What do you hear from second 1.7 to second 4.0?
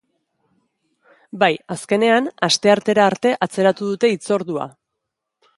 azkenean, asteartera arte atzeratu